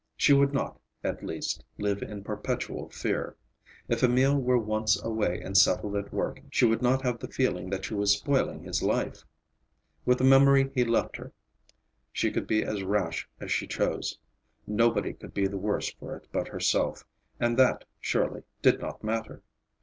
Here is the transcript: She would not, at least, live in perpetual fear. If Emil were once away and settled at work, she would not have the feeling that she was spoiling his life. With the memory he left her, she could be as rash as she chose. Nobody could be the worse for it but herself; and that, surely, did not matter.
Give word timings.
She 0.17 0.33
would 0.33 0.51
not, 0.51 0.79
at 1.03 1.23
least, 1.23 1.63
live 1.77 2.01
in 2.01 2.23
perpetual 2.23 2.89
fear. 2.89 3.35
If 3.87 4.03
Emil 4.03 4.35
were 4.39 4.57
once 4.57 4.99
away 5.03 5.39
and 5.39 5.55
settled 5.55 5.95
at 5.95 6.11
work, 6.11 6.41
she 6.49 6.65
would 6.65 6.81
not 6.81 7.03
have 7.03 7.19
the 7.19 7.27
feeling 7.27 7.69
that 7.69 7.85
she 7.85 7.93
was 7.93 8.11
spoiling 8.13 8.63
his 8.63 8.81
life. 8.81 9.23
With 10.03 10.17
the 10.17 10.23
memory 10.23 10.71
he 10.73 10.83
left 10.85 11.17
her, 11.17 11.33
she 12.11 12.31
could 12.31 12.47
be 12.47 12.63
as 12.63 12.81
rash 12.81 13.29
as 13.39 13.51
she 13.51 13.67
chose. 13.67 14.17
Nobody 14.65 15.13
could 15.13 15.35
be 15.35 15.45
the 15.45 15.57
worse 15.59 15.91
for 15.93 16.15
it 16.17 16.27
but 16.31 16.47
herself; 16.47 17.05
and 17.39 17.55
that, 17.59 17.85
surely, 17.99 18.41
did 18.63 18.81
not 18.81 19.03
matter. 19.03 19.43